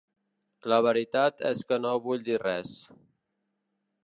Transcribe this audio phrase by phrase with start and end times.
[0.71, 2.73] La veritat és que no vull dir res.